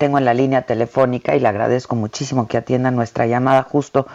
Tengo 0.00 0.16
en 0.16 0.24
la 0.24 0.32
línea 0.32 0.62
telefónica 0.62 1.36
y 1.36 1.40
le 1.40 1.48
agradezco 1.48 1.94
muchísimo 1.94 2.48
que 2.48 2.56
atienda 2.56 2.90
nuestra 2.90 3.26
llamada 3.26 3.64
justo 3.64 4.06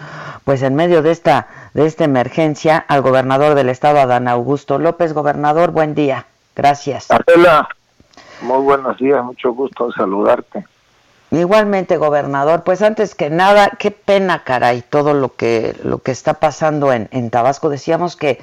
pues 0.43 0.63
en 0.63 0.73
medio 0.73 1.03
de 1.03 1.11
esta 1.11 1.45
de 1.75 1.85
esta 1.85 2.05
emergencia 2.05 2.83
al 2.87 3.03
gobernador 3.03 3.53
del 3.53 3.69
estado 3.69 3.99
Adán 3.99 4.27
Augusto 4.27 4.79
López. 4.79 5.13
Gobernador, 5.13 5.69
buen 5.69 5.93
día. 5.93 6.25
Gracias. 6.55 7.11
Adela, 7.11 7.69
muy 8.41 8.63
buenos 8.63 8.97
días, 8.97 9.23
mucho 9.23 9.53
gusto 9.53 9.91
saludarte. 9.91 10.65
Igualmente, 11.29 11.97
gobernador, 11.97 12.63
pues 12.63 12.81
antes 12.81 13.13
que 13.13 13.29
nada, 13.29 13.69
qué 13.77 13.91
pena, 13.91 14.43
caray, 14.43 14.81
todo 14.81 15.13
lo 15.13 15.35
que, 15.35 15.75
lo 15.83 15.99
que 15.99 16.09
está 16.09 16.35
pasando 16.35 16.93
en, 16.93 17.09
en 17.11 17.29
Tabasco. 17.29 17.69
Decíamos 17.69 18.15
que, 18.15 18.39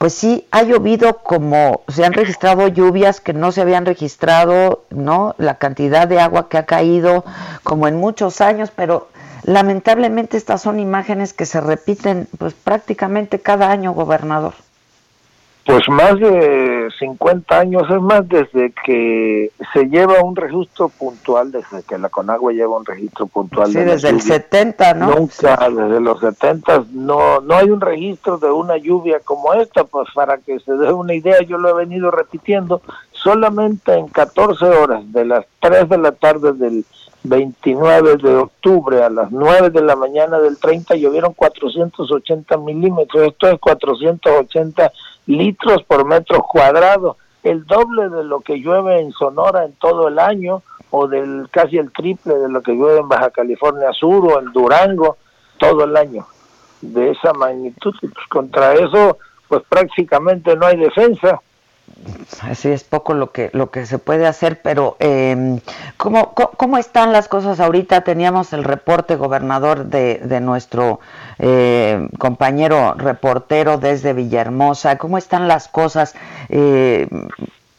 pues 0.00 0.14
sí, 0.14 0.46
ha 0.50 0.62
llovido 0.62 1.18
como, 1.18 1.82
se 1.88 2.06
han 2.06 2.14
registrado 2.14 2.68
lluvias 2.68 3.20
que 3.20 3.34
no 3.34 3.52
se 3.52 3.60
habían 3.60 3.84
registrado, 3.84 4.86
¿no? 4.88 5.34
La 5.36 5.56
cantidad 5.56 6.08
de 6.08 6.18
agua 6.18 6.48
que 6.48 6.56
ha 6.56 6.64
caído 6.64 7.22
como 7.64 7.86
en 7.86 7.96
muchos 7.96 8.40
años, 8.40 8.72
pero 8.74 9.08
lamentablemente 9.42 10.38
estas 10.38 10.62
son 10.62 10.80
imágenes 10.80 11.34
que 11.34 11.44
se 11.44 11.60
repiten, 11.60 12.28
pues 12.38 12.54
prácticamente 12.54 13.40
cada 13.40 13.70
año, 13.70 13.92
gobernador. 13.92 14.54
Pues 15.64 15.88
más 15.88 16.18
de 16.18 16.88
50 16.98 17.58
años, 17.58 17.82
es 17.90 18.00
más, 18.00 18.26
desde 18.28 18.72
que 18.84 19.52
se 19.72 19.84
lleva 19.84 20.22
un 20.22 20.34
registro 20.34 20.88
puntual, 20.88 21.52
desde 21.52 21.82
que 21.82 21.98
la 21.98 22.08
Conagua 22.08 22.52
lleva 22.52 22.78
un 22.78 22.86
registro 22.86 23.26
puntual. 23.26 23.68
Sí, 23.68 23.78
de 23.78 23.84
desde 23.84 24.08
el 24.08 24.18
lluvia. 24.18 24.34
70, 24.34 24.94
¿no? 24.94 25.14
Nunca, 25.14 25.68
desde 25.68 26.00
los 26.00 26.18
70 26.20 26.84
no, 26.92 27.40
no 27.40 27.54
hay 27.54 27.70
un 27.70 27.80
registro 27.80 28.38
de 28.38 28.50
una 28.50 28.78
lluvia 28.78 29.20
como 29.20 29.52
esta, 29.54 29.84
pues 29.84 30.08
para 30.14 30.38
que 30.38 30.58
se 30.60 30.72
dé 30.72 30.92
una 30.92 31.14
idea, 31.14 31.40
yo 31.42 31.58
lo 31.58 31.68
he 31.68 31.74
venido 31.74 32.10
repitiendo, 32.10 32.80
solamente 33.12 33.94
en 33.94 34.08
14 34.08 34.64
horas, 34.64 35.12
de 35.12 35.24
las 35.26 35.44
3 35.60 35.88
de 35.88 35.98
la 35.98 36.12
tarde 36.12 36.52
del 36.54 36.84
29 37.22 38.16
de 38.16 38.34
octubre 38.36 39.02
a 39.02 39.10
las 39.10 39.30
9 39.30 39.70
de 39.70 39.82
la 39.82 39.96
mañana 39.96 40.38
del 40.38 40.58
30 40.58 40.96
llovieron 40.96 41.34
480 41.34 42.56
milímetros, 42.58 43.28
esto 43.28 43.48
es 43.48 43.58
480 43.58 44.92
litros 45.26 45.82
por 45.84 46.04
metro 46.04 46.42
cuadrado, 46.42 47.16
el 47.42 47.66
doble 47.66 48.08
de 48.08 48.24
lo 48.24 48.40
que 48.40 48.56
llueve 48.56 49.00
en 49.00 49.12
Sonora 49.12 49.64
en 49.64 49.72
todo 49.74 50.08
el 50.08 50.18
año, 50.18 50.62
o 50.90 51.06
del 51.06 51.48
casi 51.50 51.78
el 51.78 51.92
triple 51.92 52.34
de 52.34 52.48
lo 52.48 52.62
que 52.62 52.72
llueve 52.72 53.00
en 53.00 53.08
Baja 53.08 53.30
California 53.30 53.92
Sur 53.92 54.26
o 54.26 54.40
en 54.40 54.52
Durango 54.52 55.16
todo 55.58 55.84
el 55.84 55.96
año, 55.96 56.26
de 56.80 57.10
esa 57.10 57.32
magnitud. 57.32 57.94
Pues 58.00 58.12
contra 58.28 58.74
eso, 58.74 59.18
pues 59.48 59.62
prácticamente 59.68 60.56
no 60.56 60.66
hay 60.66 60.76
defensa. 60.76 61.40
Así 62.42 62.68
es 62.68 62.84
poco 62.84 63.12
lo 63.12 63.30
que 63.30 63.50
lo 63.52 63.70
que 63.70 63.84
se 63.84 63.98
puede 63.98 64.26
hacer, 64.26 64.62
pero 64.62 64.96
eh, 65.00 65.60
¿cómo, 65.96 66.32
cómo, 66.34 66.78
están 66.78 67.12
las 67.12 67.28
cosas 67.28 67.60
ahorita? 67.60 68.02
Teníamos 68.02 68.52
el 68.52 68.64
reporte, 68.64 69.16
gobernador, 69.16 69.86
de, 69.86 70.18
de 70.24 70.40
nuestro 70.40 71.00
eh, 71.38 72.08
compañero 72.18 72.94
reportero 72.94 73.76
desde 73.76 74.14
Villahermosa. 74.14 74.96
¿Cómo 74.96 75.18
están 75.18 75.48
las 75.48 75.68
cosas? 75.68 76.14
Eh, 76.48 77.08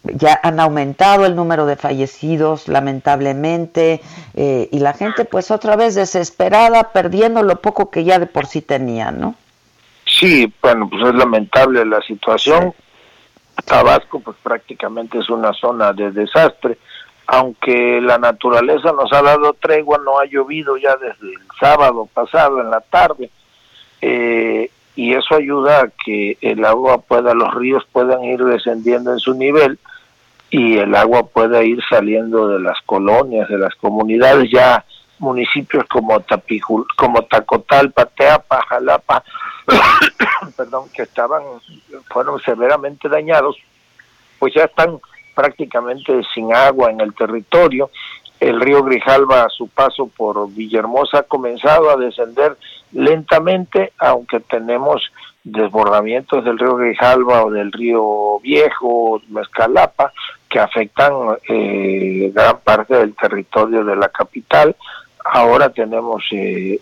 ya 0.03 0.39
han 0.41 0.59
aumentado 0.59 1.25
el 1.25 1.35
número 1.35 1.65
de 1.65 1.75
fallecidos, 1.75 2.67
lamentablemente, 2.67 4.01
eh, 4.33 4.67
y 4.71 4.79
la 4.79 4.93
gente 4.93 5.25
pues 5.25 5.51
otra 5.51 5.75
vez 5.75 5.95
desesperada, 5.95 6.91
perdiendo 6.91 7.43
lo 7.43 7.61
poco 7.61 7.91
que 7.91 8.03
ya 8.03 8.19
de 8.19 8.25
por 8.25 8.47
sí 8.47 8.61
tenía, 8.61 9.11
¿no? 9.11 9.35
Sí, 10.05 10.51
bueno, 10.61 10.89
pues 10.89 11.07
es 11.07 11.15
lamentable 11.15 11.85
la 11.85 12.01
situación. 12.01 12.73
Tabasco 13.65 14.19
pues 14.19 14.37
prácticamente 14.41 15.19
es 15.19 15.29
una 15.29 15.53
zona 15.53 15.93
de 15.93 16.11
desastre, 16.11 16.77
aunque 17.27 18.01
la 18.01 18.17
naturaleza 18.17 18.91
nos 18.91 19.11
ha 19.13 19.21
dado 19.21 19.53
tregua, 19.53 19.99
no 20.03 20.19
ha 20.19 20.25
llovido 20.25 20.77
ya 20.77 20.95
desde 20.97 21.33
el 21.33 21.41
sábado 21.59 22.07
pasado 22.13 22.59
en 22.59 22.69
la 22.69 22.81
tarde, 22.81 23.29
eh, 24.01 24.69
y 24.95 25.13
eso 25.13 25.35
ayuda 25.35 25.81
a 25.81 25.89
que 26.03 26.37
el 26.41 26.65
agua 26.65 26.99
pueda, 26.99 27.33
los 27.33 27.53
ríos 27.55 27.85
puedan 27.91 28.23
ir 28.23 28.43
descendiendo 28.43 29.13
en 29.13 29.19
su 29.19 29.33
nivel 29.33 29.79
y 30.49 30.77
el 30.77 30.93
agua 30.95 31.27
pueda 31.27 31.63
ir 31.63 31.79
saliendo 31.89 32.49
de 32.49 32.59
las 32.59 32.77
colonias, 32.85 33.47
de 33.47 33.57
las 33.57 33.73
comunidades, 33.75 34.51
ya 34.51 34.83
municipios 35.19 35.85
como 35.85 36.19
Tapijul, 36.19 36.85
como 36.97 37.21
Tacotal, 37.23 37.91
Pateapa, 37.91 38.61
Jalapa, 38.67 39.23
perdón, 40.57 40.89
que 40.93 41.03
estaban, 41.03 41.43
fueron 42.11 42.39
severamente 42.41 43.09
dañados, 43.09 43.57
pues 44.39 44.53
ya 44.53 44.63
están 44.65 44.99
prácticamente 45.35 46.21
sin 46.33 46.53
agua 46.53 46.91
en 46.91 47.01
el 47.01 47.13
territorio. 47.13 47.89
El 48.39 48.59
río 48.59 48.83
Grijalva 48.83 49.43
a 49.43 49.49
su 49.49 49.67
paso 49.67 50.09
por 50.15 50.51
Villahermosa 50.51 51.19
ha 51.19 51.23
comenzado 51.23 51.91
a 51.91 51.97
descender 51.97 52.57
lentamente, 52.91 53.93
aunque 53.99 54.39
tenemos 54.39 55.11
desbordamientos 55.43 56.43
del 56.43 56.57
río 56.57 56.75
Grijalva 56.75 57.45
o 57.45 57.51
del 57.51 57.71
río 57.71 58.39
Viejo, 58.39 59.21
Mezcalapa, 59.29 60.11
que 60.49 60.59
afectan 60.59 61.13
eh, 61.47 62.31
gran 62.33 62.59
parte 62.59 62.95
del 62.95 63.15
territorio 63.15 63.83
de 63.83 63.95
la 63.95 64.09
capital. 64.09 64.75
Ahora 65.23 65.69
tenemos 65.69 66.23
eh, 66.31 66.79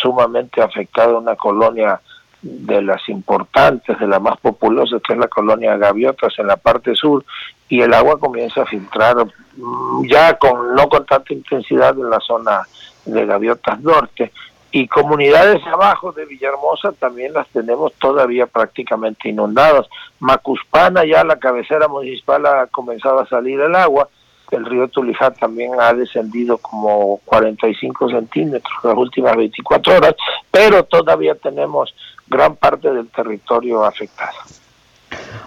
sumamente 0.00 0.62
afectada 0.62 1.18
una 1.18 1.36
colonia 1.36 2.00
de 2.42 2.82
las 2.82 3.08
importantes, 3.08 3.98
de 3.98 4.06
las 4.06 4.20
más 4.20 4.38
populosas, 4.38 5.02
que 5.02 5.12
es 5.12 5.18
la 5.18 5.28
colonia 5.28 5.76
Gaviotas 5.76 6.38
en 6.38 6.46
la 6.46 6.56
parte 6.56 6.94
sur, 6.94 7.24
y 7.68 7.80
el 7.80 7.92
agua 7.94 8.18
comienza 8.18 8.62
a 8.62 8.66
filtrar 8.66 9.16
mm, 9.56 10.06
ya 10.06 10.36
con 10.38 10.74
no 10.74 10.88
con 10.88 11.04
tanta 11.06 11.32
intensidad 11.32 11.96
en 11.98 12.10
la 12.10 12.20
zona 12.20 12.62
de 13.04 13.26
Gaviotas 13.26 13.80
Norte. 13.80 14.32
Y 14.72 14.86
comunidades 14.86 15.66
abajo 15.66 16.12
de 16.12 16.26
Villahermosa 16.26 16.92
también 16.92 17.32
las 17.32 17.48
tenemos 17.48 17.92
todavía 17.94 18.46
prácticamente 18.46 19.28
inundadas. 19.28 19.86
Macuspana, 20.20 21.04
ya 21.04 21.24
la 21.24 21.40
cabecera 21.40 21.88
municipal, 21.88 22.46
ha 22.46 22.66
comenzado 22.68 23.18
a 23.18 23.26
salir 23.26 23.58
el 23.60 23.74
agua. 23.74 24.08
El 24.50 24.66
río 24.66 24.88
Tulijá 24.88 25.30
también 25.30 25.72
ha 25.80 25.92
descendido 25.92 26.58
como 26.58 27.20
45 27.24 28.10
centímetros 28.10 28.72
las 28.82 28.96
últimas 28.96 29.36
24 29.36 29.96
horas, 29.96 30.14
pero 30.50 30.84
todavía 30.84 31.34
tenemos 31.34 31.94
gran 32.26 32.56
parte 32.56 32.92
del 32.92 33.08
territorio 33.08 33.84
afectado. 33.84 34.38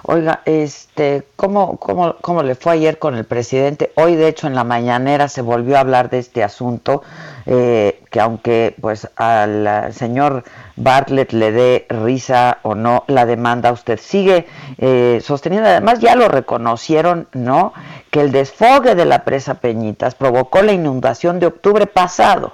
Oiga, 0.04 0.42
este, 0.46 1.24
¿cómo, 1.36 1.78
cómo, 1.78 2.16
¿cómo 2.22 2.44
le 2.44 2.56
fue 2.56 2.74
ayer 2.74 3.00
con 3.00 3.16
el 3.16 3.26
presidente? 3.26 3.92
Hoy, 3.96 4.16
de 4.16 4.28
hecho, 4.28 4.48
en 4.48 4.56
la 4.56 4.64
mañanera 4.64 5.30
se 5.30 5.42
volvió 5.42 5.78
a 5.78 5.82
hablar 5.82 6.10
de 6.10 6.20
este 6.20 6.44
asunto, 6.44 7.04
eh, 7.46 8.02
que 8.12 8.20
aunque 8.20 8.76
pues 8.82 9.10
al 9.16 9.94
señor 9.94 10.44
Bartlett 10.76 11.32
le 11.34 11.52
dé 11.52 11.86
risa 11.90 12.60
o 12.64 12.76
no 12.76 13.04
la 13.08 13.26
demanda, 13.26 13.72
usted 13.72 14.00
sigue 14.00 14.46
eh, 14.78 15.22
sosteniendo, 15.24 15.70
además 15.70 16.00
ya 16.00 16.16
lo 16.16 16.28
reconocieron, 16.28 17.28
¿no? 17.34 17.74
Que 18.12 18.22
el 18.22 18.32
desfogue 18.32 18.96
de 18.96 19.06
la 19.06 19.24
presa 19.24 19.56
Peñitas 19.56 20.16
provocó 20.16 20.62
la 20.62 20.74
inundación 20.74 21.40
de 21.40 21.48
octubre 21.48 21.88
pasado. 21.88 22.54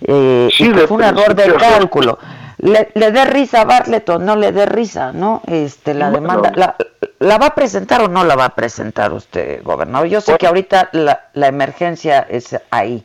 Eh, 0.00 0.48
Sí, 0.52 0.64
y 0.68 0.72
que 0.72 0.86
fue 0.86 0.96
un 0.96 1.04
error 1.04 1.34
de 1.34 1.54
cálculo. 1.54 2.18
Le, 2.62 2.90
le 2.94 3.10
dé 3.10 3.24
risa 3.24 3.62
a 3.62 3.64
Bartlett 3.64 4.08
o 4.08 4.18
no 4.18 4.36
le 4.36 4.52
dé 4.52 4.66
risa, 4.66 5.12
¿no? 5.12 5.42
Este, 5.46 5.94
la 5.94 6.10
Bueno. 6.10 6.28
demanda, 6.28 6.52
la, 6.54 6.76
¿la 7.18 7.36
va 7.38 7.46
a 7.46 7.54
presentar 7.54 8.02
o 8.02 8.08
no 8.08 8.22
la 8.24 8.36
va 8.36 8.44
a 8.46 8.54
presentar 8.54 9.12
usted, 9.12 9.62
gobernador? 9.64 10.06
Yo 10.08 10.20
sé 10.20 10.30
Bueno. 10.32 10.38
que 10.38 10.46
ahorita 10.46 10.88
la, 10.92 11.20
la 11.34 11.48
emergencia 11.48 12.20
es 12.20 12.56
ahí. 12.70 13.02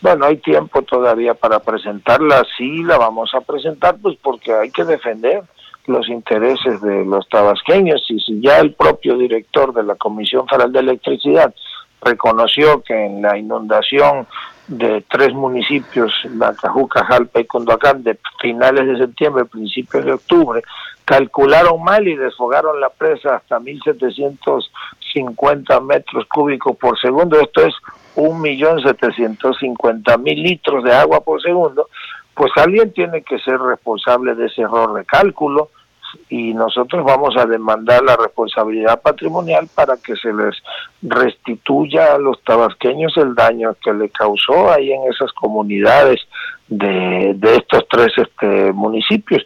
Bueno, 0.00 0.26
hay 0.26 0.38
tiempo 0.38 0.82
todavía 0.82 1.34
para 1.34 1.60
presentarla, 1.60 2.44
sí 2.58 2.82
la 2.82 2.98
vamos 2.98 3.32
a 3.34 3.40
presentar, 3.40 3.96
pues 4.02 4.16
porque 4.20 4.52
hay 4.52 4.70
que 4.70 4.84
defender 4.84 5.42
los 5.86 6.08
intereses 6.08 6.80
de 6.82 7.04
los 7.04 7.28
tabasqueños 7.28 8.04
y 8.10 8.18
si 8.18 8.40
ya 8.40 8.58
el 8.58 8.74
propio 8.74 9.16
director 9.16 9.72
de 9.72 9.84
la 9.84 9.94
Comisión 9.94 10.48
Federal 10.48 10.72
de 10.72 10.80
Electricidad 10.80 11.54
reconoció 12.02 12.82
que 12.82 13.06
en 13.06 13.22
la 13.22 13.36
inundación 13.36 14.26
de 14.68 15.04
tres 15.08 15.32
municipios, 15.32 16.12
Nacajuca, 16.30 17.04
Jalpa 17.04 17.40
y 17.40 17.44
Cunduacán, 17.44 18.02
de 18.02 18.18
finales 18.40 18.84
de 18.86 18.98
septiembre, 18.98 19.44
principios 19.44 20.04
de 20.04 20.12
octubre, 20.12 20.60
calcularon 21.04 21.84
mal 21.84 22.08
y 22.08 22.16
desfogaron 22.16 22.80
la 22.80 22.88
presa 22.90 23.36
hasta 23.36 23.60
1.750 23.60 25.82
metros 25.82 26.26
cúbicos 26.26 26.76
por 26.76 27.00
segundo, 27.00 27.38
esto 27.40 27.64
es 27.64 27.74
1.750.000 28.16 30.42
litros 30.42 30.82
de 30.82 30.92
agua 30.92 31.20
por 31.20 31.40
segundo, 31.40 31.88
pues 32.34 32.50
alguien 32.56 32.92
tiene 32.92 33.22
que 33.22 33.38
ser 33.38 33.60
responsable 33.60 34.34
de 34.34 34.46
ese 34.46 34.62
error 34.62 34.94
de 34.94 35.04
cálculo 35.04 35.70
y 36.28 36.54
nosotros 36.54 37.04
vamos 37.04 37.36
a 37.36 37.46
demandar 37.46 38.02
la 38.02 38.16
responsabilidad 38.16 39.00
patrimonial 39.00 39.68
para 39.74 39.96
que 39.96 40.16
se 40.16 40.32
les 40.32 40.56
restituya 41.02 42.14
a 42.14 42.18
los 42.18 42.42
tabasqueños 42.42 43.16
el 43.16 43.34
daño 43.34 43.76
que 43.82 43.92
le 43.92 44.08
causó 44.10 44.72
ahí 44.72 44.92
en 44.92 45.02
esas 45.12 45.32
comunidades 45.32 46.20
de, 46.68 47.34
de 47.36 47.56
estos 47.56 47.86
tres 47.88 48.12
este, 48.16 48.72
municipios. 48.72 49.44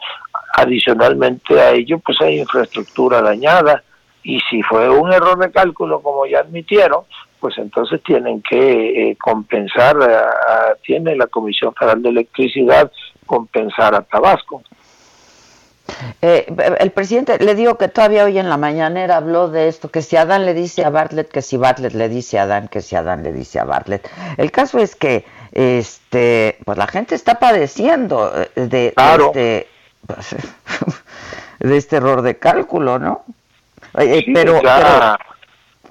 Adicionalmente 0.56 1.60
a 1.60 1.70
ello, 1.72 1.98
pues 1.98 2.20
hay 2.20 2.40
infraestructura 2.40 3.22
dañada 3.22 3.82
y 4.22 4.40
si 4.50 4.62
fue 4.62 4.88
un 4.90 5.12
error 5.12 5.38
de 5.38 5.50
cálculo, 5.50 6.00
como 6.00 6.26
ya 6.26 6.40
admitieron, 6.40 7.04
pues 7.40 7.56
entonces 7.58 8.02
tienen 8.02 8.42
que 8.42 9.10
eh, 9.10 9.16
compensar, 9.16 9.96
tiene 10.82 11.16
la 11.16 11.26
Comisión 11.26 11.74
Federal 11.74 12.02
de 12.02 12.10
Electricidad 12.10 12.92
compensar 13.26 13.94
a 13.94 14.02
Tabasco. 14.02 14.62
Eh, 16.22 16.46
el 16.78 16.90
presidente, 16.90 17.38
le 17.38 17.54
digo 17.54 17.76
que 17.76 17.88
todavía 17.88 18.24
hoy 18.24 18.38
en 18.38 18.48
la 18.48 18.56
mañanera 18.56 19.16
habló 19.16 19.48
de 19.48 19.68
esto, 19.68 19.90
que 19.90 20.02
si 20.02 20.16
Adán 20.16 20.44
le 20.46 20.54
dice 20.54 20.84
a 20.84 20.90
Bartlett, 20.90 21.30
que 21.30 21.42
si 21.42 21.56
Bartlett 21.56 21.94
le 21.94 22.08
dice 22.08 22.38
a 22.38 22.42
Adán, 22.42 22.68
que 22.68 22.82
si 22.82 22.96
Adán 22.96 23.22
le 23.22 23.32
dice 23.32 23.58
a 23.58 23.64
Bartlett. 23.64 24.08
El 24.36 24.50
caso 24.50 24.78
es 24.78 24.96
que 24.96 25.24
este, 25.52 26.58
pues 26.64 26.78
la 26.78 26.86
gente 26.86 27.14
está 27.14 27.38
padeciendo 27.38 28.32
eh, 28.34 28.50
de, 28.54 28.94
este, 28.96 29.68
de 31.58 31.76
este 31.76 31.96
error 31.96 32.22
de 32.22 32.38
cálculo, 32.38 32.98
¿no? 32.98 33.24
Eh, 33.98 34.24
pero, 34.32 34.60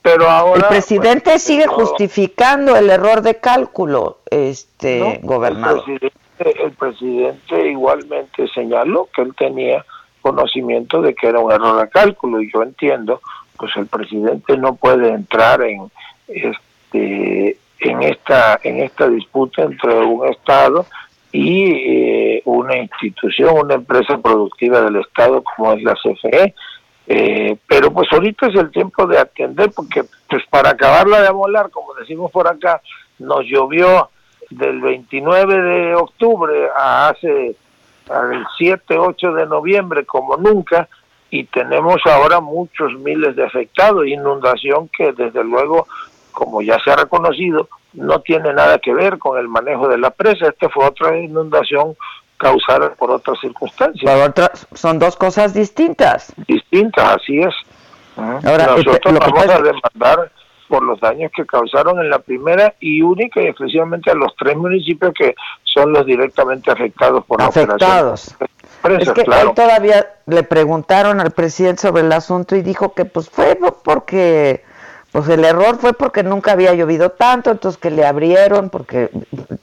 pero, 0.01 0.29
ahora, 0.29 0.61
el 0.61 0.65
presidente 0.67 1.31
pues, 1.31 1.43
sigue 1.43 1.67
justificando 1.67 2.77
el 2.77 2.89
error 2.89 3.21
de 3.21 3.35
cálculo, 3.37 4.19
este 4.29 5.19
gobernador. 5.23 5.83
el 5.87 6.11
presidente 6.77 7.69
igualmente 7.69 8.47
señaló 8.49 9.09
que 9.13 9.21
él 9.21 9.33
tenía 9.35 9.85
conocimiento 10.21 11.01
de 11.01 11.13
que 11.13 11.27
era 11.27 11.39
un 11.39 11.51
error 11.51 11.81
de 11.81 11.89
cálculo 11.89 12.41
y 12.41 12.51
yo 12.51 12.63
entiendo 12.63 13.21
pues 13.57 13.75
el 13.75 13.87
presidente 13.87 14.57
no 14.57 14.75
puede 14.75 15.09
entrar 15.09 15.61
en 15.61 15.91
este 16.27 17.57
en 17.79 18.03
esta 18.03 18.59
en 18.63 18.79
esta 18.79 19.07
disputa 19.07 19.63
entre 19.63 19.97
un 19.99 20.27
estado 20.27 20.85
y 21.31 21.71
eh, 21.71 22.41
una 22.45 22.77
institución 22.77 23.57
una 23.57 23.75
empresa 23.75 24.17
productiva 24.17 24.81
del 24.81 24.97
estado 24.97 25.43
como 25.43 25.73
es 25.73 25.83
la 25.83 25.95
CFE 25.95 26.53
eh, 27.07 27.57
pero 27.67 27.91
pues 27.91 28.07
ahorita 28.11 28.47
es 28.47 28.55
el 28.55 28.71
tiempo 28.71 29.07
de 29.07 29.17
atender 29.17 29.71
porque 29.75 30.03
pues 30.29 30.43
para 30.49 30.71
acabarla 30.71 31.21
de 31.21 31.27
amolar 31.27 31.69
como 31.69 31.93
decimos 31.95 32.31
por 32.31 32.47
acá 32.47 32.81
nos 33.19 33.45
llovió 33.45 34.09
del 34.49 34.81
29 34.81 35.61
de 35.61 35.95
octubre 35.95 36.69
a 36.75 37.09
hace 37.09 37.55
al 38.09 38.45
7, 38.57 38.97
8 38.97 39.33
de 39.33 39.45
noviembre 39.45 40.05
como 40.05 40.37
nunca 40.37 40.87
y 41.31 41.43
tenemos 41.45 42.01
ahora 42.05 42.39
muchos 42.39 42.93
miles 42.93 43.35
de 43.35 43.45
afectados, 43.45 44.07
inundación 44.07 44.89
que 44.89 45.11
desde 45.11 45.43
luego, 45.43 45.87
como 46.31 46.61
ya 46.61 46.79
se 46.83 46.91
ha 46.91 46.95
reconocido, 46.95 47.69
no 47.93 48.21
tiene 48.21 48.53
nada 48.53 48.79
que 48.79 48.93
ver 48.93 49.19
con 49.19 49.37
el 49.37 49.47
manejo 49.47 49.87
de 49.87 49.97
la 49.97 50.09
presa. 50.09 50.47
Esta 50.47 50.69
fue 50.69 50.85
otra 50.85 51.17
inundación 51.17 51.95
causada 52.37 52.93
por 52.95 53.11
otras 53.11 53.39
circunstancias. 53.39 54.11
son 54.73 54.97
dos 54.97 55.15
cosas 55.15 55.53
distintas. 55.53 56.33
Distintas, 56.47 57.17
así 57.17 57.39
es. 57.39 57.53
Ahora, 58.17 58.75
Nosotros 58.75 59.19
vamos 59.19 59.47
a 59.47 59.61
demandar 59.61 60.31
por 60.69 60.83
los 60.83 60.99
daños 61.01 61.31
que 61.35 61.45
causaron 61.45 61.99
en 61.99 62.09
la 62.09 62.19
primera 62.19 62.75
y 62.79 63.01
única 63.01 63.41
y 63.41 63.47
exclusivamente 63.47 64.11
a 64.11 64.13
los 64.13 64.33
tres 64.37 64.55
municipios 64.55 65.11
que 65.17 65.35
son 65.63 65.91
los 65.91 66.05
directamente 66.05 66.71
afectados 66.71 67.25
por 67.25 67.41
afectados. 67.41 68.35
la 68.39 68.47
operación. 68.79 69.17
es 69.17 69.23
que 69.25 69.53
todavía 69.53 70.07
le 70.27 70.43
preguntaron 70.43 71.19
al 71.19 71.31
presidente 71.31 71.81
sobre 71.81 72.03
el 72.03 72.11
asunto 72.11 72.55
y 72.55 72.61
dijo 72.61 72.93
que 72.93 73.03
pues 73.05 73.29
fue 73.29 73.57
porque 73.83 74.63
pues 75.11 75.27
el 75.27 75.43
error 75.43 75.77
fue 75.79 75.93
porque 75.93 76.21
nunca 76.21 76.51
había 76.51 76.73
llovido 76.75 77.09
tanto, 77.09 77.49
entonces 77.49 77.81
que 77.81 77.89
le 77.89 78.05
abrieron 78.05 78.69
porque, 78.69 79.09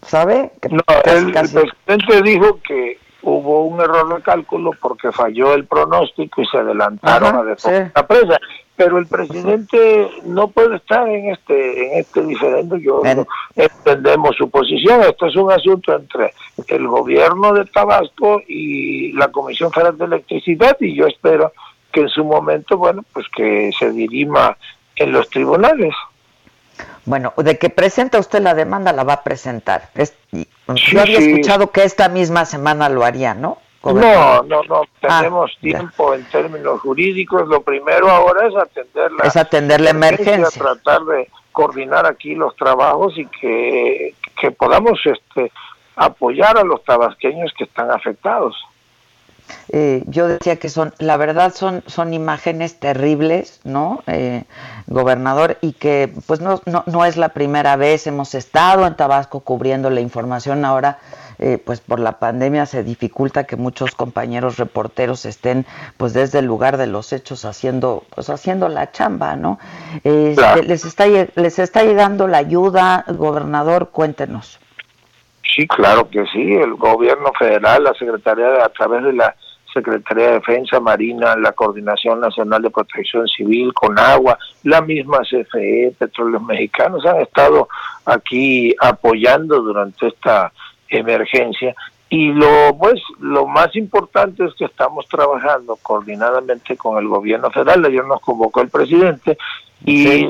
¿sabe? 0.02 0.50
no, 0.70 0.82
el, 1.04 1.32
presidente 1.32 2.22
dijo 2.24 2.58
que 2.66 2.98
hubo 3.26 3.64
un 3.64 3.80
error 3.80 4.14
de 4.14 4.22
cálculo 4.22 4.70
porque 4.80 5.10
falló 5.10 5.52
el 5.52 5.66
pronóstico 5.66 6.42
y 6.42 6.46
se 6.46 6.58
adelantaron 6.58 7.34
a 7.34 7.42
la 7.42 8.06
presa. 8.06 8.38
Pero 8.76 8.98
el 8.98 9.06
presidente 9.06 10.10
no 10.24 10.48
puede 10.48 10.76
estar 10.76 11.08
en 11.08 11.30
este 11.30 11.86
en 11.86 11.98
este 11.98 12.22
diferendo 12.22 12.76
yo 12.76 13.02
entendemos 13.56 14.36
su 14.36 14.48
posición. 14.48 15.00
Esto 15.00 15.26
es 15.26 15.36
un 15.36 15.50
asunto 15.50 15.96
entre 15.96 16.34
el 16.68 16.86
gobierno 16.86 17.52
de 17.52 17.64
Tabasco 17.64 18.42
y 18.46 19.12
la 19.12 19.28
Comisión 19.28 19.72
Federal 19.72 19.98
de 19.98 20.04
Electricidad 20.04 20.76
y 20.78 20.94
yo 20.94 21.06
espero 21.06 21.52
que 21.90 22.02
en 22.02 22.08
su 22.08 22.24
momento 22.24 22.76
bueno 22.76 23.04
pues 23.12 23.26
que 23.34 23.72
se 23.76 23.90
dirima 23.90 24.56
en 24.94 25.10
los 25.10 25.28
tribunales 25.30 25.94
bueno, 27.04 27.32
de 27.36 27.58
que 27.58 27.70
presenta 27.70 28.18
usted 28.18 28.40
la 28.42 28.54
demanda, 28.54 28.92
la 28.92 29.04
va 29.04 29.14
a 29.14 29.22
presentar. 29.22 29.90
yo 29.94 31.00
había 31.00 31.18
escuchado 31.18 31.70
que 31.70 31.84
esta 31.84 32.08
misma 32.08 32.44
semana 32.44 32.88
lo 32.88 33.04
haría, 33.04 33.34
¿no? 33.34 33.58
No, 33.84 34.42
no, 34.42 34.62
no, 34.64 34.82
ah, 35.02 35.18
tenemos 35.20 35.56
tiempo 35.60 36.14
en 36.14 36.24
términos 36.24 36.80
jurídicos. 36.80 37.46
Lo 37.46 37.62
primero 37.62 38.10
ahora 38.10 38.48
es 38.48 38.56
atender 38.56 39.12
la, 39.12 39.24
es 39.24 39.36
atender 39.36 39.80
la 39.80 39.90
emergencia, 39.90 40.48
tratar 40.60 41.04
de 41.04 41.30
coordinar 41.52 42.04
aquí 42.04 42.34
los 42.34 42.56
trabajos 42.56 43.16
y 43.16 43.26
que, 43.26 44.14
que 44.40 44.50
podamos 44.50 44.98
este, 45.04 45.52
apoyar 45.94 46.58
a 46.58 46.64
los 46.64 46.82
tabasqueños 46.84 47.52
que 47.56 47.64
están 47.64 47.90
afectados. 47.90 48.56
Eh, 49.70 50.04
yo 50.06 50.28
decía 50.28 50.56
que 50.56 50.68
son, 50.68 50.94
la 50.98 51.16
verdad 51.16 51.52
son, 51.54 51.82
son 51.86 52.14
imágenes 52.14 52.78
terribles, 52.78 53.60
¿no? 53.64 54.02
Eh, 54.06 54.44
gobernador, 54.86 55.58
y 55.60 55.72
que 55.72 56.12
pues 56.26 56.40
no, 56.40 56.60
no, 56.66 56.84
no 56.86 57.04
es 57.04 57.16
la 57.16 57.30
primera 57.30 57.76
vez, 57.76 58.06
hemos 58.06 58.34
estado 58.34 58.86
en 58.86 58.96
Tabasco 58.96 59.40
cubriendo 59.40 59.90
la 59.90 60.00
información 60.00 60.64
ahora 60.64 60.98
eh, 61.38 61.58
pues 61.62 61.80
por 61.80 62.00
la 62.00 62.12
pandemia 62.12 62.64
se 62.64 62.82
dificulta 62.82 63.44
que 63.44 63.56
muchos 63.56 63.94
compañeros 63.94 64.56
reporteros 64.56 65.26
estén 65.26 65.66
pues 65.98 66.14
desde 66.14 66.38
el 66.38 66.46
lugar 66.46 66.78
de 66.78 66.86
los 66.86 67.12
hechos 67.12 67.44
haciendo 67.44 68.04
pues 68.14 68.30
haciendo 68.30 68.70
la 68.70 68.90
chamba, 68.90 69.36
¿no? 69.36 69.58
Este, 70.02 70.62
les 70.62 70.86
está 70.86 71.06
les 71.06 71.58
está 71.58 71.82
llegando 71.82 72.26
la 72.26 72.38
ayuda, 72.38 73.04
gobernador, 73.08 73.90
cuéntenos. 73.90 74.58
Sí, 75.54 75.66
claro 75.66 76.08
que 76.10 76.24
sí, 76.26 76.54
el 76.54 76.74
gobierno 76.74 77.32
federal, 77.38 77.84
la 77.84 77.94
Secretaría 77.94 78.64
a 78.64 78.68
través 78.68 79.04
de 79.04 79.12
la 79.12 79.34
Secretaría 79.72 80.28
de 80.28 80.32
Defensa 80.34 80.80
Marina, 80.80 81.36
la 81.36 81.52
Coordinación 81.52 82.20
Nacional 82.20 82.62
de 82.62 82.70
Protección 82.70 83.28
Civil, 83.28 83.72
con 83.74 83.98
agua, 83.98 84.38
la 84.64 84.80
misma 84.80 85.18
CFE, 85.18 85.94
Petróleos 85.98 86.42
Mexicanos 86.42 87.04
han 87.04 87.20
estado 87.20 87.68
aquí 88.06 88.74
apoyando 88.80 89.60
durante 89.60 90.08
esta 90.08 90.50
emergencia. 90.88 91.74
Y 92.08 92.32
lo 92.32 92.76
pues 92.78 93.02
lo 93.18 93.46
más 93.46 93.74
importante 93.76 94.44
es 94.44 94.54
que 94.54 94.64
estamos 94.64 95.06
trabajando 95.08 95.76
coordinadamente 95.82 96.76
con 96.76 96.98
el 96.98 97.08
gobierno 97.08 97.50
federal. 97.50 97.84
Ayer 97.84 98.04
nos 98.04 98.20
convocó 98.20 98.62
el 98.62 98.70
presidente 98.70 99.36
y 99.84 100.26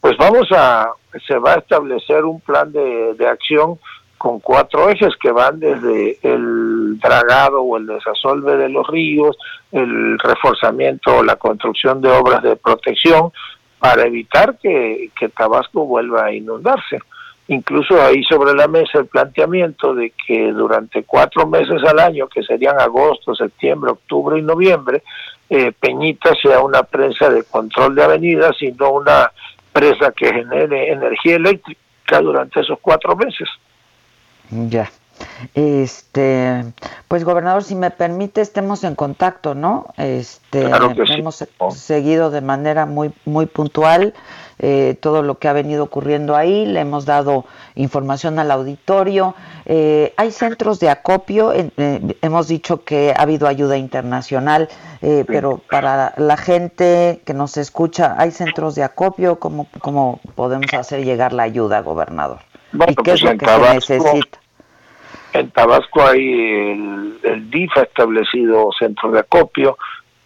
pues 0.00 0.16
vamos 0.16 0.48
a 0.52 0.90
se 1.26 1.36
va 1.36 1.54
a 1.54 1.58
establecer 1.58 2.24
un 2.24 2.40
plan 2.40 2.72
de, 2.72 3.14
de 3.14 3.28
acción 3.28 3.78
con 4.20 4.38
cuatro 4.38 4.90
ejes 4.90 5.16
que 5.16 5.32
van 5.32 5.58
desde 5.60 6.18
el 6.22 6.98
dragado 6.98 7.62
o 7.62 7.78
el 7.78 7.86
desasolve 7.86 8.54
de 8.58 8.68
los 8.68 8.86
ríos, 8.86 9.34
el 9.72 10.18
reforzamiento 10.18 11.16
o 11.16 11.22
la 11.22 11.36
construcción 11.36 12.02
de 12.02 12.10
obras 12.10 12.42
de 12.42 12.54
protección 12.54 13.32
para 13.78 14.04
evitar 14.04 14.58
que, 14.58 15.08
que 15.18 15.30
Tabasco 15.30 15.86
vuelva 15.86 16.26
a 16.26 16.34
inundarse. 16.34 16.98
Incluso 17.48 17.98
ahí 17.98 18.22
sobre 18.24 18.52
la 18.52 18.68
mesa 18.68 18.98
el 18.98 19.06
planteamiento 19.06 19.94
de 19.94 20.12
que 20.26 20.52
durante 20.52 21.04
cuatro 21.04 21.46
meses 21.46 21.82
al 21.88 21.98
año, 21.98 22.28
que 22.28 22.42
serían 22.42 22.78
agosto, 22.78 23.34
septiembre, 23.34 23.92
octubre 23.92 24.38
y 24.38 24.42
noviembre, 24.42 25.02
eh, 25.48 25.72
Peñita 25.72 26.34
sea 26.42 26.60
una 26.60 26.82
presa 26.82 27.30
de 27.30 27.42
control 27.44 27.94
de 27.94 28.04
avenidas 28.04 28.60
y 28.60 28.70
no 28.72 28.90
una 28.90 29.32
presa 29.72 30.12
que 30.12 30.30
genere 30.30 30.92
energía 30.92 31.36
eléctrica 31.36 32.20
durante 32.20 32.60
esos 32.60 32.78
cuatro 32.82 33.16
meses. 33.16 33.48
Ya. 34.50 34.90
Este, 35.54 36.64
pues 37.08 37.24
gobernador, 37.24 37.62
si 37.62 37.74
me 37.74 37.90
permite, 37.90 38.40
estemos 38.40 38.84
en 38.84 38.94
contacto, 38.94 39.54
¿no? 39.54 39.86
Este, 39.98 40.70
hemos 41.18 41.44
seguido 41.74 42.30
de 42.30 42.40
manera 42.40 42.86
muy 42.86 43.12
muy 43.26 43.44
puntual 43.44 44.14
eh, 44.62 44.98
todo 45.00 45.22
lo 45.22 45.38
que 45.38 45.48
ha 45.48 45.54
venido 45.54 45.84
ocurriendo 45.84 46.36
ahí, 46.36 46.66
le 46.66 46.80
hemos 46.80 47.06
dado 47.06 47.46
información 47.76 48.38
al 48.38 48.50
auditorio. 48.50 49.34
Eh, 49.64 50.12
hay 50.18 50.30
centros 50.32 50.78
de 50.80 50.90
acopio, 50.90 51.54
eh, 51.54 51.70
hemos 52.20 52.46
dicho 52.46 52.84
que 52.84 53.14
ha 53.16 53.22
habido 53.22 53.48
ayuda 53.48 53.78
internacional, 53.78 54.68
pero 55.26 55.62
para 55.70 56.12
la 56.18 56.36
gente 56.36 57.22
que 57.24 57.32
nos 57.32 57.56
escucha, 57.56 58.16
¿hay 58.18 58.32
centros 58.32 58.74
de 58.74 58.82
acopio? 58.82 59.38
¿Cómo, 59.38 59.66
cómo 59.80 60.20
podemos 60.34 60.74
hacer 60.74 61.06
llegar 61.06 61.32
la 61.32 61.44
ayuda, 61.44 61.80
gobernador? 61.80 62.40
¿Y 62.74 62.94
qué 62.96 63.12
es 63.12 63.22
pues 63.22 63.22
lo 63.22 63.38
que 63.38 63.80
se 63.80 63.98
necesita? 63.98 64.39
En 65.32 65.50
Tabasco 65.50 66.06
hay 66.06 66.72
el, 66.72 67.18
el 67.22 67.50
DIF 67.50 67.76
ha 67.76 67.82
establecido 67.82 68.70
centros 68.78 69.12
de 69.12 69.20
acopio, 69.20 69.76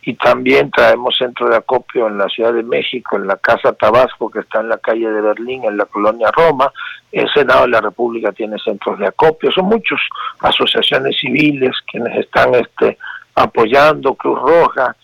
y 0.06 0.14
también 0.14 0.70
traemos 0.70 1.16
centro 1.16 1.48
de 1.48 1.56
acopio 1.56 2.06
en 2.08 2.18
la 2.18 2.28
Ciudad 2.28 2.52
de 2.52 2.62
México, 2.62 3.16
en 3.16 3.26
la 3.26 3.36
Casa 3.36 3.72
Tabasco, 3.72 4.30
que 4.30 4.40
está 4.40 4.60
en 4.60 4.68
la 4.68 4.76
calle 4.76 5.08
de 5.08 5.20
Berlín, 5.20 5.64
en 5.64 5.78
la 5.78 5.86
colonia 5.86 6.30
Roma. 6.30 6.70
El 7.10 7.26
Senado 7.32 7.62
de 7.62 7.68
la 7.68 7.80
República 7.80 8.30
tiene 8.32 8.58
centros 8.58 8.98
de 8.98 9.06
acopio. 9.06 9.50
Son 9.50 9.64
muchas 9.64 9.98
asociaciones 10.40 11.16
civiles 11.18 11.72
quienes 11.90 12.18
están 12.18 12.54
este, 12.54 12.98
apoyando, 13.34 14.14
Cruz 14.14 14.38
Roja, 14.40 14.94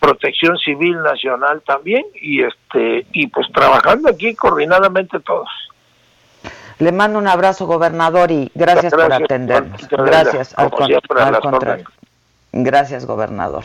Protección 0.00 0.56
Civil 0.56 1.02
Nacional 1.02 1.60
también, 1.66 2.04
y, 2.14 2.42
este, 2.42 3.06
y 3.12 3.26
pues 3.26 3.46
trabajando 3.52 4.08
aquí 4.08 4.34
coordinadamente 4.34 5.20
todos. 5.20 5.50
Le 6.78 6.92
mando 6.92 7.18
un 7.18 7.28
abrazo, 7.28 7.66
gobernador, 7.66 8.30
y 8.30 8.50
gracias, 8.54 8.92
por 8.92 9.12
atendernos. 9.12 9.88
Gracias, 9.88 10.54
al, 10.56 10.70
al 11.16 11.40
contrario. 11.40 11.84
Gracias, 12.52 13.06
gobernador. 13.06 13.64